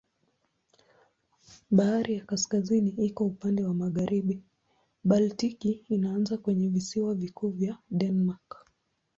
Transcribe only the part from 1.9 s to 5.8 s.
ya Kaskazini iko upande wa magharibi, Baltiki